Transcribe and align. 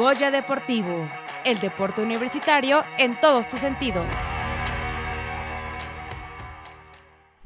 Goya 0.00 0.30
Deportivo, 0.30 1.06
el 1.44 1.58
deporte 1.58 2.00
universitario 2.00 2.84
en 2.96 3.20
todos 3.20 3.50
tus 3.50 3.60
sentidos. 3.60 4.06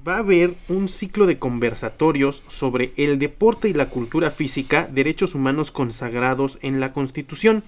Va 0.06 0.14
a 0.14 0.18
haber 0.18 0.54
un 0.68 0.86
ciclo 0.86 1.26
de 1.26 1.36
conversatorios 1.36 2.44
sobre 2.46 2.92
el 2.96 3.18
deporte 3.18 3.68
y 3.68 3.72
la 3.72 3.86
cultura 3.86 4.30
física, 4.30 4.88
derechos 4.88 5.34
humanos 5.34 5.72
consagrados 5.72 6.60
en 6.62 6.78
la 6.78 6.92
Constitución. 6.92 7.64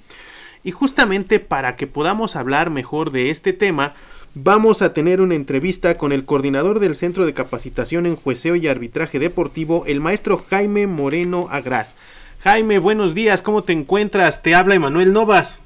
Y 0.63 0.71
justamente 0.71 1.41
para 1.41 1.75
que 1.75 1.89
podamos 1.89 2.37
hablar 2.37 2.71
mejor 2.71 3.11
de 3.11 3.31
este 3.31 3.53
tema, 3.53 3.95
vamos 4.37 4.83
a 4.83 4.95
tener 4.95 5.21
una 5.21 5.35
entrevista 5.35 5.99
con 5.99 6.13
el 6.13 6.25
coordinador 6.25 6.79
del 6.79 6.95
Centro 6.95 7.27
de 7.27 7.35
Capacitación 7.35 8.07
en 8.07 8.15
Jueceo 8.15 8.55
y 8.55 8.69
Arbitraje 8.69 9.19
Deportivo, 9.19 9.83
el 9.89 9.99
maestro 9.99 10.45
Jaime 10.49 10.87
Moreno 10.87 11.49
Agraz. 11.51 11.97
Jaime, 12.41 12.79
buenos 12.79 13.15
días, 13.15 13.43
¿cómo 13.43 13.65
te 13.65 13.73
encuentras? 13.73 14.43
Te 14.43 14.55
habla 14.55 14.75
Emanuel 14.75 15.13
Novas. 15.13 15.61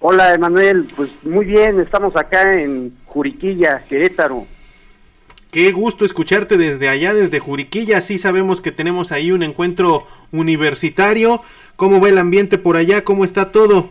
Hola 0.00 0.34
Emanuel, 0.34 0.88
pues 0.96 1.10
muy 1.22 1.44
bien, 1.44 1.80
estamos 1.80 2.14
acá 2.16 2.52
en 2.52 2.96
Juriquilla, 3.06 3.82
Querétaro. 3.88 4.46
Qué 5.50 5.72
gusto 5.72 6.04
escucharte 6.04 6.56
desde 6.56 6.88
allá, 6.88 7.14
desde 7.14 7.40
Juriquilla. 7.40 8.00
Sí 8.00 8.18
sabemos 8.18 8.60
que 8.60 8.70
tenemos 8.70 9.12
ahí 9.12 9.32
un 9.32 9.42
encuentro 9.42 10.06
universitario. 10.30 11.42
¿Cómo 11.76 12.00
va 12.00 12.10
el 12.10 12.18
ambiente 12.18 12.58
por 12.58 12.76
allá? 12.76 13.02
¿Cómo 13.02 13.24
está 13.24 13.50
todo? 13.50 13.90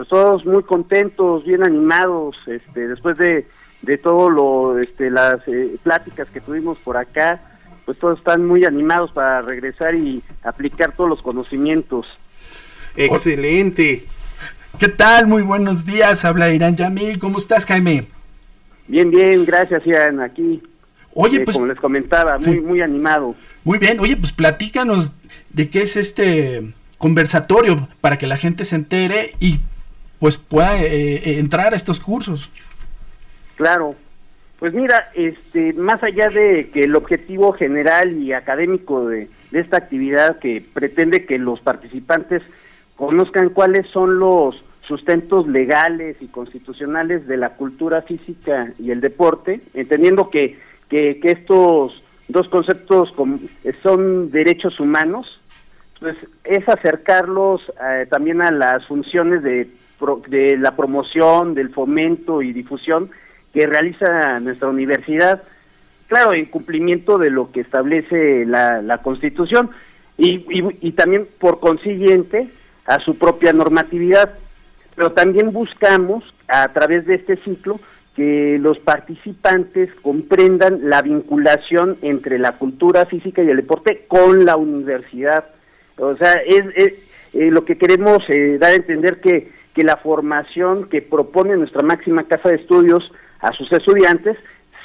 pues 0.00 0.08
todos 0.08 0.46
muy 0.46 0.62
contentos, 0.62 1.44
bien 1.44 1.62
animados, 1.62 2.34
este, 2.46 2.88
después 2.88 3.18
de, 3.18 3.46
de 3.82 3.98
todo 3.98 4.30
lo, 4.30 4.78
este, 4.78 5.10
las 5.10 5.46
eh, 5.46 5.76
pláticas 5.82 6.26
que 6.30 6.40
tuvimos 6.40 6.78
por 6.78 6.96
acá, 6.96 7.49
pues 7.90 7.98
todos 7.98 8.18
están 8.18 8.46
muy 8.46 8.64
animados 8.64 9.10
para 9.10 9.42
regresar 9.42 9.96
y 9.96 10.22
aplicar 10.44 10.92
todos 10.92 11.10
los 11.10 11.20
conocimientos. 11.22 12.06
Excelente. 12.94 14.04
¿Qué 14.78 14.86
tal? 14.86 15.26
Muy 15.26 15.42
buenos 15.42 15.84
días, 15.84 16.24
habla 16.24 16.50
Irán 16.50 16.76
Yamil, 16.76 17.18
¿cómo 17.18 17.38
estás 17.38 17.66
Jaime? 17.66 18.06
Bien, 18.86 19.10
bien, 19.10 19.44
gracias 19.44 19.84
Irán, 19.84 20.20
aquí. 20.20 20.62
Oye, 21.14 21.38
eh, 21.38 21.40
pues... 21.40 21.56
Como 21.56 21.66
les 21.66 21.80
comentaba, 21.80 22.38
muy, 22.38 22.60
muy 22.60 22.80
animado. 22.80 23.34
Muy 23.64 23.78
bien, 23.78 23.98
oye, 23.98 24.16
pues 24.16 24.30
platícanos 24.30 25.10
de 25.48 25.68
qué 25.68 25.82
es 25.82 25.96
este 25.96 26.72
conversatorio 26.96 27.88
para 28.00 28.18
que 28.18 28.28
la 28.28 28.36
gente 28.36 28.64
se 28.64 28.76
entere 28.76 29.34
y 29.40 29.58
pues 30.20 30.38
pueda 30.38 30.80
eh, 30.80 31.16
eh, 31.16 31.38
entrar 31.40 31.74
a 31.74 31.76
estos 31.76 31.98
cursos. 31.98 32.52
Claro, 33.56 33.96
pues 34.60 34.74
mira, 34.74 35.10
este, 35.14 35.72
más 35.72 36.02
allá 36.02 36.28
de 36.28 36.70
que 36.70 36.82
el 36.82 36.94
objetivo 36.94 37.52
general 37.52 38.18
y 38.18 38.32
académico 38.32 39.08
de, 39.08 39.28
de, 39.50 39.60
esta 39.60 39.78
actividad 39.78 40.38
que 40.38 40.62
pretende 40.72 41.26
que 41.26 41.38
los 41.38 41.60
participantes 41.60 42.42
conozcan 42.94 43.48
cuáles 43.50 43.86
son 43.88 44.18
los 44.18 44.62
sustentos 44.82 45.48
legales 45.48 46.16
y 46.20 46.26
constitucionales 46.28 47.26
de 47.26 47.38
la 47.38 47.54
cultura 47.56 48.02
física 48.02 48.72
y 48.78 48.90
el 48.90 49.00
deporte, 49.00 49.60
entendiendo 49.74 50.30
que, 50.30 50.58
que, 50.88 51.18
que 51.20 51.32
estos 51.32 52.02
dos 52.28 52.48
conceptos 52.48 53.12
son 53.82 54.30
derechos 54.30 54.78
humanos, 54.78 55.40
pues 55.98 56.16
es 56.44 56.68
acercarlos 56.68 57.60
eh, 57.82 58.06
también 58.08 58.42
a 58.42 58.50
las 58.50 58.86
funciones 58.86 59.42
de 59.42 59.68
de 60.28 60.56
la 60.56 60.76
promoción, 60.76 61.54
del 61.54 61.70
fomento 61.70 62.42
y 62.42 62.52
difusión 62.52 63.10
que 63.52 63.66
realiza 63.66 64.40
nuestra 64.40 64.68
universidad, 64.68 65.42
claro, 66.08 66.32
en 66.32 66.46
cumplimiento 66.46 67.18
de 67.18 67.30
lo 67.30 67.50
que 67.50 67.60
establece 67.60 68.44
la, 68.46 68.82
la 68.82 68.98
Constitución 68.98 69.70
y, 70.16 70.44
y, 70.48 70.78
y, 70.80 70.92
también 70.92 71.26
por 71.38 71.60
consiguiente 71.60 72.48
a 72.86 72.98
su 73.00 73.16
propia 73.16 73.52
normatividad. 73.52 74.34
Pero 74.94 75.12
también 75.12 75.52
buscamos 75.52 76.24
a 76.48 76.68
través 76.72 77.06
de 77.06 77.14
este 77.14 77.36
ciclo 77.36 77.80
que 78.14 78.58
los 78.60 78.78
participantes 78.80 79.88
comprendan 80.02 80.90
la 80.90 81.00
vinculación 81.00 81.96
entre 82.02 82.38
la 82.38 82.52
cultura 82.52 83.06
física 83.06 83.42
y 83.42 83.48
el 83.48 83.56
deporte 83.56 84.04
con 84.08 84.44
la 84.44 84.56
universidad. 84.56 85.46
O 85.96 86.16
sea, 86.16 86.34
es, 86.34 86.64
eh, 86.76 87.50
lo 87.50 87.64
que 87.64 87.78
queremos 87.78 88.28
eh, 88.28 88.58
dar 88.58 88.72
a 88.72 88.76
entender 88.76 89.20
que 89.20 89.52
que 89.74 89.82
la 89.82 89.96
formación 89.96 90.88
que 90.88 91.02
propone 91.02 91.56
nuestra 91.56 91.82
máxima 91.82 92.24
casa 92.24 92.48
de 92.48 92.56
estudios 92.56 93.10
a 93.40 93.52
sus 93.52 93.70
estudiantes 93.72 94.36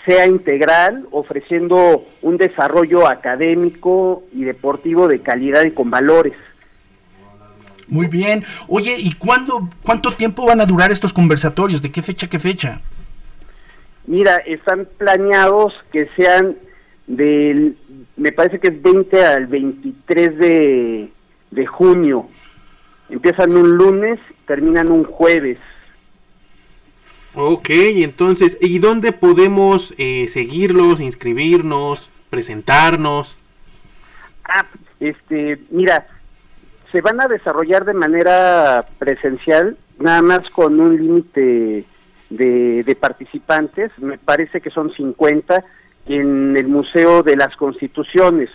sea 0.05 0.27
integral, 0.27 1.07
ofreciendo 1.11 2.05
un 2.21 2.37
desarrollo 2.37 3.07
académico 3.07 4.23
y 4.31 4.43
deportivo 4.43 5.07
de 5.07 5.19
calidad 5.19 5.63
y 5.63 5.71
con 5.71 5.89
valores. 5.89 6.33
Muy 7.87 8.07
bien. 8.07 8.43
Oye, 8.67 8.95
¿y 8.99 9.13
cuándo, 9.13 9.69
cuánto 9.81 10.11
tiempo 10.11 10.45
van 10.45 10.61
a 10.61 10.65
durar 10.65 10.91
estos 10.91 11.13
conversatorios? 11.13 11.81
¿De 11.81 11.91
qué 11.91 12.01
fecha, 12.01 12.27
qué 12.27 12.39
fecha? 12.39 12.81
Mira, 14.07 14.37
están 14.37 14.87
planeados 14.97 15.73
que 15.91 16.07
sean 16.15 16.55
del, 17.07 17.77
me 18.17 18.31
parece 18.31 18.59
que 18.59 18.69
es 18.69 18.81
20 18.81 19.25
al 19.25 19.47
23 19.47 20.37
de, 20.37 21.11
de 21.51 21.65
junio. 21.65 22.27
Empiezan 23.09 23.55
un 23.55 23.77
lunes, 23.77 24.19
terminan 24.45 24.91
un 24.91 25.03
jueves. 25.03 25.57
Ok, 27.33 27.69
entonces, 27.69 28.57
¿y 28.61 28.79
dónde 28.79 29.11
podemos 29.11 29.93
eh, 29.97 30.27
seguirlos, 30.29 31.01
inscribirnos, 31.01 32.09
presentarnos? 32.29 33.37
Ah, 34.45 34.65
este, 34.99 35.59
mira, 35.69 36.07
se 36.91 37.01
van 37.01 37.19
a 37.19 37.27
desarrollar 37.27 37.83
de 37.83 37.93
manera 37.93 38.85
presencial, 38.97 39.77
nada 39.99 40.21
más 40.21 40.49
con 40.49 40.79
un 40.79 40.95
límite 40.95 41.83
de, 42.29 42.83
de 42.83 42.95
participantes, 42.95 43.91
me 43.97 44.17
parece 44.17 44.61
que 44.61 44.69
son 44.69 44.93
50, 44.93 45.63
en 46.07 46.55
el 46.55 46.67
Museo 46.67 47.23
de 47.23 47.35
las 47.35 47.55
Constituciones. 47.55 48.49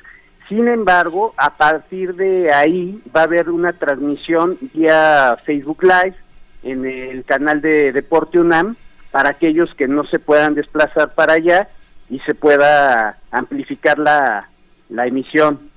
Sin 0.51 0.67
embargo, 0.67 1.33
a 1.37 1.57
partir 1.57 2.17
de 2.17 2.53
ahí 2.53 3.01
va 3.15 3.21
a 3.21 3.25
haber 3.25 3.51
una 3.51 3.73
transmisión 3.73 4.59
vía 4.75 5.39
Facebook 5.47 5.85
Live 5.85 6.17
en 6.65 6.85
el 6.85 7.25
canal 7.25 7.61
de 7.61 7.93
Deporte 7.93 8.41
UNAM 8.41 8.75
para 9.13 9.31
aquellos 9.31 9.73
que 9.77 9.87
no 9.87 10.05
se 10.07 10.19
puedan 10.19 10.57
desplazar 10.57 11.15
para 11.15 11.35
allá 11.35 11.69
y 12.11 12.19
se 12.27 12.35
pueda 12.35 13.21
amplificar 13.31 14.01
la, 14.01 14.49
la 14.89 15.07
emisión. 15.07 15.71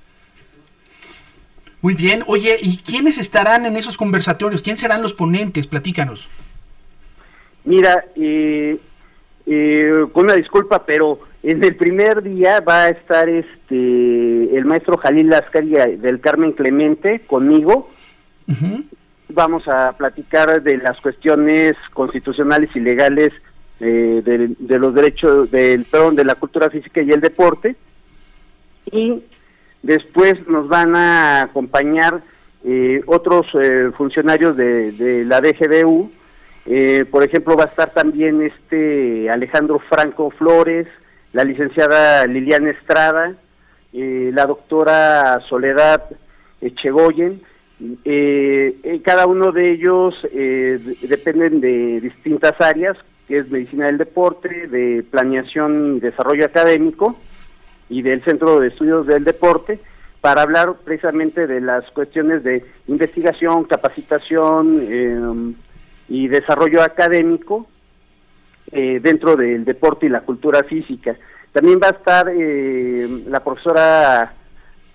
Muy 1.80 1.94
bien, 1.94 2.24
oye, 2.26 2.58
¿y 2.60 2.78
quiénes 2.78 3.18
estarán 3.18 3.66
en 3.66 3.76
esos 3.76 3.96
conversatorios? 3.96 4.60
¿Quién 4.60 4.76
serán 4.76 5.02
los 5.02 5.14
ponentes? 5.14 5.68
Platícanos. 5.68 6.28
Mira, 7.64 8.06
eh, 8.16 8.76
eh, 9.46 10.06
con 10.12 10.24
una 10.24 10.34
disculpa, 10.34 10.84
pero 10.84 11.20
en 11.44 11.62
el 11.62 11.76
primer 11.76 12.22
día 12.22 12.60
va 12.60 12.84
a 12.84 12.88
estar 12.88 13.28
este 13.28 13.74
el 14.56 14.64
maestro 14.64 14.96
Jalil 14.96 15.28
Lascari 15.28 15.70
del 15.98 16.20
Carmen 16.20 16.52
Clemente 16.52 17.20
conmigo. 17.26 17.90
Uh 18.46 18.52
-huh. 18.52 18.84
Vamos 19.28 19.66
a 19.68 19.92
platicar 19.92 20.62
de 20.62 20.76
las 20.76 21.00
cuestiones 21.00 21.74
constitucionales 21.92 22.70
y 22.74 22.80
legales 22.80 23.32
eh, 23.80 24.22
de, 24.24 24.54
de, 24.58 24.78
los 24.78 24.94
derechos 24.94 25.50
del 25.50 25.84
perdón, 25.84 26.14
de 26.14 26.24
la 26.24 26.34
cultura 26.34 26.70
física 26.70 27.02
y 27.02 27.10
el 27.10 27.20
deporte. 27.20 27.74
Y 28.92 29.22
después 29.82 30.46
nos 30.46 30.68
van 30.68 30.94
a 30.94 31.42
acompañar 31.42 32.22
eh, 32.64 33.02
otros 33.06 33.46
eh, 33.60 33.90
funcionarios 33.96 34.56
de, 34.56 34.92
de 34.92 35.24
la 35.24 35.40
DGBU. 35.40 36.10
Eh, 36.66 37.04
por 37.10 37.22
ejemplo, 37.22 37.56
va 37.56 37.64
a 37.64 37.68
estar 37.68 37.90
también 37.92 38.40
este 38.40 39.28
Alejandro 39.28 39.78
Franco 39.80 40.30
Flores, 40.30 40.86
la 41.34 41.44
licenciada 41.44 42.26
Liliana 42.26 42.70
Estrada, 42.70 43.34
eh, 43.94 44.30
la 44.34 44.46
doctora 44.46 45.40
Soledad 45.48 46.04
Echegoyen. 46.60 47.40
Eh, 48.04 48.76
eh, 48.82 49.00
cada 49.02 49.26
uno 49.26 49.52
de 49.52 49.72
ellos 49.72 50.14
eh, 50.32 50.78
dependen 51.02 51.60
de 51.60 52.00
distintas 52.00 52.60
áreas, 52.60 52.96
que 53.28 53.38
es 53.38 53.50
medicina 53.50 53.86
del 53.86 53.98
deporte, 53.98 54.66
de 54.66 55.04
planeación 55.10 55.96
y 55.96 56.00
desarrollo 56.00 56.44
académico 56.44 57.16
y 57.88 58.02
del 58.02 58.22
Centro 58.24 58.60
de 58.60 58.68
Estudios 58.68 59.06
del 59.06 59.24
Deporte, 59.24 59.80
para 60.20 60.42
hablar 60.42 60.74
precisamente 60.84 61.46
de 61.46 61.60
las 61.60 61.84
cuestiones 61.90 62.42
de 62.42 62.64
investigación, 62.88 63.64
capacitación 63.64 64.78
eh, 64.80 65.54
y 66.08 66.28
desarrollo 66.28 66.82
académico 66.82 67.66
eh, 68.72 69.00
dentro 69.02 69.36
del 69.36 69.64
deporte 69.64 70.06
y 70.06 70.08
la 70.08 70.22
cultura 70.22 70.62
física. 70.64 71.16
También 71.54 71.78
va 71.80 71.86
a 71.86 71.90
estar 71.90 72.28
eh, 72.28 73.06
la 73.28 73.38
profesora 73.38 74.34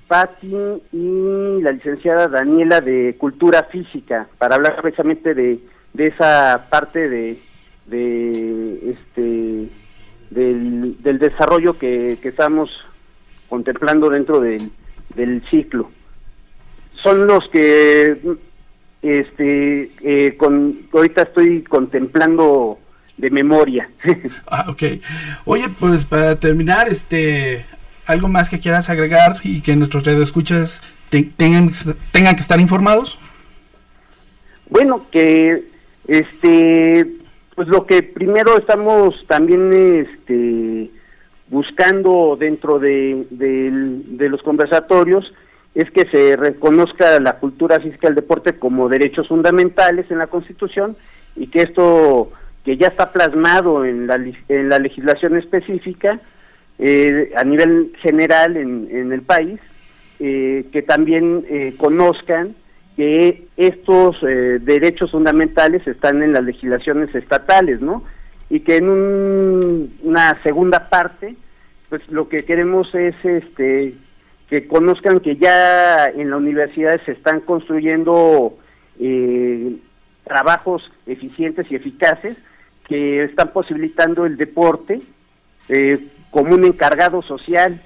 Patti 0.09 0.53
y 0.91 1.61
la 1.61 1.71
licenciada 1.71 2.27
Daniela 2.27 2.81
de 2.81 3.15
Cultura 3.17 3.63
Física 3.63 4.27
para 4.37 4.55
hablar 4.55 4.81
precisamente 4.81 5.33
de, 5.33 5.59
de 5.93 6.03
esa 6.03 6.67
parte 6.69 7.07
de, 7.07 7.37
de 7.85 8.91
este 8.91 9.69
del, 10.31 11.01
del 11.01 11.19
desarrollo 11.19 11.79
que, 11.79 12.17
que, 12.21 12.27
estamos 12.27 12.69
contemplando 13.47 14.09
dentro 14.09 14.41
del, 14.41 14.69
del 15.15 15.41
ciclo. 15.49 15.89
Son 16.95 17.25
los 17.25 17.47
que 17.51 18.17
este, 19.01 19.91
eh, 20.01 20.35
con, 20.35 20.75
ahorita 20.91 21.21
estoy 21.21 21.63
contemplando 21.63 22.79
de 23.19 23.29
memoria. 23.29 23.89
ah, 24.47 24.65
ok. 24.69 24.83
Oye, 25.45 25.69
pues 25.79 26.05
para 26.05 26.39
terminar, 26.39 26.87
este, 26.87 27.65
algo 28.05 28.27
más 28.27 28.49
que 28.49 28.59
quieras 28.59 28.89
agregar 28.89 29.37
y 29.43 29.61
que 29.61 29.75
nuestros 29.75 30.05
radioescuchas 30.05 30.81
tengan, 31.09 31.69
tengan 32.11 32.35
que 32.35 32.41
estar 32.41 32.59
informados. 32.59 33.19
Bueno, 34.69 35.05
que 35.11 35.65
este, 36.07 37.07
pues 37.55 37.67
lo 37.67 37.85
que 37.85 38.03
primero 38.03 38.57
estamos 38.57 39.25
también 39.27 39.73
este, 39.73 40.89
buscando 41.49 42.37
dentro 42.39 42.79
de, 42.79 43.25
de 43.29 44.29
los 44.29 44.41
conversatorios 44.43 45.33
es 45.75 45.91
que 45.91 46.07
se 46.09 46.35
reconozca 46.35 47.19
la 47.19 47.37
cultura 47.37 47.79
física 47.79 48.07
del 48.07 48.15
deporte 48.15 48.57
como 48.57 48.89
derechos 48.89 49.27
fundamentales 49.27 50.09
en 50.09 50.17
la 50.17 50.27
Constitución 50.27 50.95
y 51.35 51.47
que 51.47 51.61
esto 51.61 52.31
que 52.63 52.77
ya 52.77 52.87
está 52.87 53.11
plasmado 53.11 53.85
en 53.85 54.07
la, 54.07 54.15
en 54.15 54.69
la 54.69 54.79
legislación 54.79 55.37
específica 55.37 56.19
eh, 56.77 57.31
a 57.35 57.43
nivel 57.43 57.93
general 58.01 58.57
en, 58.57 59.11
el 59.11 59.21
país, 59.21 59.59
eh, 60.19 60.65
que 60.71 60.81
también 60.81 61.45
eh, 61.49 61.73
conozcan 61.77 62.55
que 62.95 63.45
estos 63.55 64.19
derechos 64.21 65.11
fundamentales 65.11 65.87
están 65.87 66.21
en 66.21 66.33
las 66.33 66.43
legislaciones 66.43 67.15
estatales, 67.15 67.79
¿no? 67.79 68.03
Y 68.49 68.59
que 68.59 68.75
en 68.75 68.89
una 70.03 70.35
segunda 70.43 70.89
parte, 70.89 71.35
pues 71.87 72.01
lo 72.09 72.27
que 72.27 72.43
queremos 72.43 72.93
es 72.93 73.15
este 73.23 73.93
que 74.49 74.67
conozcan 74.67 75.19
que 75.19 75.35
ya 75.35 76.05
en 76.05 76.31
la 76.31 76.37
universidad 76.37 76.99
se 77.05 77.11
están 77.11 77.39
construyendo 77.41 78.57
eh, 78.99 79.75
trabajos 80.23 80.91
eficientes 81.05 81.67
y 81.71 81.75
eficaces 81.75 82.35
que 82.89 83.23
están 83.23 83.53
posibilitando 83.53 84.25
el 84.25 84.35
deporte 84.35 84.99
eh, 85.69 86.07
como 86.31 86.55
un 86.55 86.65
encargado 86.65 87.21
social, 87.21 87.79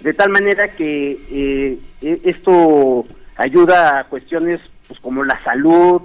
de 0.00 0.14
tal 0.14 0.30
manera 0.30 0.68
que 0.68 1.18
eh, 1.30 1.78
e, 2.00 2.20
esto 2.24 3.04
ayuda 3.36 4.00
a 4.00 4.04
cuestiones 4.04 4.60
pues, 4.88 4.98
como 5.00 5.22
la 5.22 5.38
salud, 5.44 6.02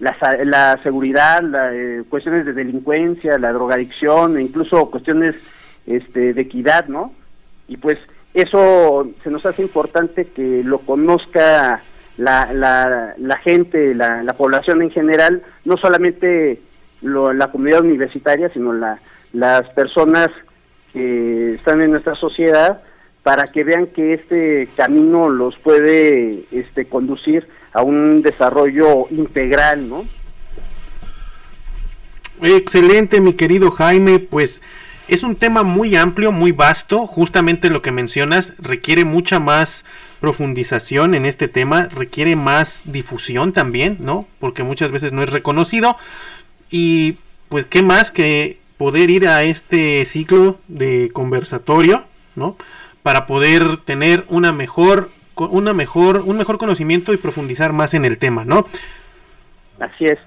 la, 0.00 0.16
la 0.44 0.80
seguridad, 0.82 1.42
la, 1.42 1.70
cuestiones 2.08 2.44
de 2.44 2.52
delincuencia, 2.52 3.38
la 3.38 3.52
drogadicción, 3.52 4.36
e 4.36 4.42
incluso 4.42 4.90
cuestiones 4.90 5.36
este, 5.86 6.34
de 6.34 6.40
equidad, 6.42 6.88
¿no? 6.88 7.12
Y 7.68 7.76
pues 7.76 7.98
eso 8.34 9.08
se 9.22 9.30
nos 9.30 9.46
hace 9.46 9.62
importante 9.62 10.26
que 10.26 10.62
lo 10.64 10.80
conozca 10.80 11.82
la, 12.16 12.52
la, 12.52 13.36
gente, 13.38 13.94
la, 13.94 14.22
la, 14.22 14.32
población 14.34 14.82
en 14.82 14.90
general, 14.90 15.42
no 15.64 15.76
solamente 15.76 16.60
la 17.02 17.50
comunidad 17.50 17.80
universitaria, 17.80 18.50
sino 18.52 18.72
la, 18.72 19.00
las 19.32 19.68
personas 19.70 20.28
que 20.92 21.54
están 21.54 21.80
en 21.80 21.92
nuestra 21.92 22.14
sociedad, 22.14 22.82
para 23.22 23.46
que 23.46 23.64
vean 23.64 23.86
que 23.86 24.14
este 24.14 24.68
camino 24.76 25.28
los 25.28 25.56
puede 25.58 26.44
este, 26.50 26.86
conducir 26.86 27.46
a 27.72 27.82
un 27.82 28.22
desarrollo 28.22 29.06
integral, 29.10 29.88
¿no? 29.88 30.04
Excelente, 32.42 33.20
mi 33.20 33.34
querido 33.34 33.70
Jaime, 33.70 34.18
pues 34.18 34.62
es 35.08 35.22
un 35.22 35.36
tema 35.36 35.62
muy 35.62 35.96
amplio, 35.96 36.32
muy 36.32 36.52
vasto, 36.52 37.06
justamente 37.06 37.68
lo 37.68 37.82
que 37.82 37.92
mencionas 37.92 38.54
requiere 38.58 39.04
mucha 39.04 39.38
más 39.38 39.84
profundización 40.20 41.14
en 41.14 41.26
este 41.26 41.48
tema, 41.48 41.88
requiere 41.94 42.36
más 42.36 42.82
difusión 42.86 43.52
también, 43.52 43.98
¿no? 44.00 44.26
Porque 44.38 44.62
muchas 44.62 44.90
veces 44.90 45.12
no 45.12 45.22
es 45.22 45.30
reconocido. 45.30 45.96
Y 46.70 47.16
pues 47.48 47.66
qué 47.66 47.82
más 47.82 48.10
que 48.10 48.58
poder 48.76 49.10
ir 49.10 49.28
a 49.28 49.42
este 49.42 50.04
ciclo 50.06 50.58
de 50.68 51.10
conversatorio, 51.12 52.04
¿no? 52.36 52.56
Para 53.02 53.26
poder 53.26 53.76
tener 53.78 54.24
una 54.28 54.52
mejor, 54.52 55.10
una 55.36 55.74
mejor, 55.74 56.22
un 56.24 56.38
mejor 56.38 56.58
conocimiento 56.58 57.12
y 57.12 57.18
profundizar 57.18 57.72
más 57.72 57.92
en 57.94 58.04
el 58.04 58.18
tema, 58.18 58.44
¿no? 58.44 58.66
Así 59.78 60.06
es. 60.06 60.18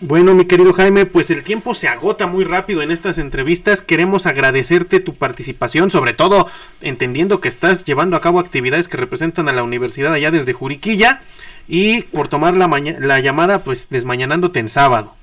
Bueno, 0.00 0.34
mi 0.34 0.46
querido 0.46 0.72
Jaime, 0.72 1.06
pues 1.06 1.30
el 1.30 1.44
tiempo 1.44 1.74
se 1.74 1.86
agota 1.86 2.26
muy 2.26 2.44
rápido 2.44 2.82
en 2.82 2.90
estas 2.90 3.18
entrevistas. 3.18 3.82
Queremos 3.82 4.26
agradecerte 4.26 4.98
tu 4.98 5.14
participación, 5.14 5.90
sobre 5.90 6.12
todo 6.12 6.48
entendiendo 6.80 7.40
que 7.40 7.48
estás 7.48 7.84
llevando 7.84 8.16
a 8.16 8.20
cabo 8.20 8.40
actividades 8.40 8.88
que 8.88 8.96
representan 8.96 9.48
a 9.48 9.52
la 9.52 9.62
universidad 9.62 10.12
allá 10.12 10.32
desde 10.32 10.54
Juriquilla 10.54 11.20
y 11.68 12.02
por 12.02 12.26
tomar 12.26 12.56
la, 12.56 12.68
la 12.98 13.20
llamada, 13.20 13.60
pues 13.60 13.90
desmañanándote 13.90 14.58
en 14.58 14.68
sábado. 14.68 15.14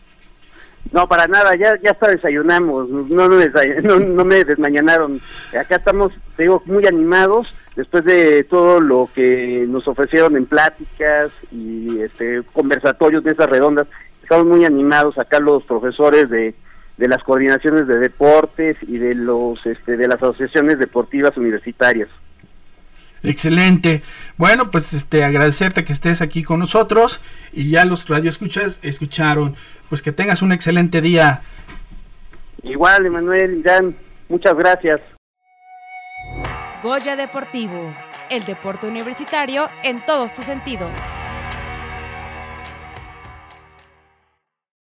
No, 0.91 1.07
para 1.07 1.27
nada, 1.27 1.55
ya 1.55 1.79
ya 1.81 1.91
hasta 1.91 2.07
desayunamos, 2.07 2.89
no, 2.89 3.27
no, 3.83 3.99
no, 3.99 4.25
me 4.25 4.43
desmañanaron. 4.43 5.19
Acá 5.59 5.75
estamos, 5.75 6.11
te 6.35 6.43
digo, 6.43 6.63
muy 6.65 6.85
animados 6.87 7.47
después 7.75 8.03
de 8.05 8.43
todo 8.43 8.81
lo 8.81 9.09
que 9.13 9.65
nos 9.67 9.87
ofrecieron 9.87 10.35
en 10.35 10.45
pláticas 10.45 11.31
y 11.51 12.01
este 12.01 12.41
conversatorios 12.51 13.23
de 13.23 13.31
esas 13.31 13.49
redondas 13.49 13.87
estamos 14.29 14.45
muy 14.45 14.63
animados 14.63 15.17
acá 15.17 15.39
los 15.39 15.63
profesores 15.63 16.29
de, 16.29 16.53
de 16.97 17.07
las 17.07 17.23
coordinaciones 17.23 17.87
de 17.87 17.97
deportes 17.97 18.77
y 18.83 18.99
de 18.99 19.15
los 19.15 19.65
este, 19.65 19.97
de 19.97 20.07
las 20.07 20.17
asociaciones 20.17 20.77
deportivas 20.77 21.35
universitarias. 21.35 22.09
Excelente. 23.23 24.01
Bueno, 24.37 24.71
pues 24.71 24.93
este 24.93 25.23
agradecerte 25.23 25.83
que 25.83 25.93
estés 25.93 26.21
aquí 26.21 26.43
con 26.43 26.59
nosotros 26.59 27.19
y 27.53 27.69
ya 27.69 27.85
los 27.85 28.07
radioescuchas 28.07 28.79
escucharon. 28.81 29.55
Pues 29.89 30.01
que 30.01 30.11
tengas 30.11 30.41
un 30.41 30.51
excelente 30.51 31.01
día. 31.01 31.41
Igual, 32.63 33.05
Emanuel, 33.05 33.59
Irán, 33.59 33.95
muchas 34.27 34.55
gracias. 34.55 35.01
Goya 36.83 37.15
Deportivo, 37.15 37.93
el 38.29 38.45
deporte 38.45 38.87
universitario 38.87 39.69
en 39.83 40.05
todos 40.05 40.33
tus 40.33 40.45
sentidos. 40.45 40.91